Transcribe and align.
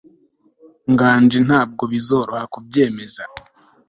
nganji 0.91 1.39
ntabwo 1.47 1.83
bizoroha 1.91 2.45
kubyemeza 2.53 3.23